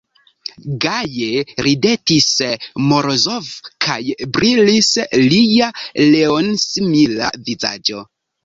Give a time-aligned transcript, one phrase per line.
[0.85, 2.29] Gaje ridetis
[2.93, 3.51] Morozov,
[3.87, 3.99] kaj
[4.39, 4.91] brilis
[5.27, 5.71] lia
[6.15, 8.05] leonsimila vizaĝo.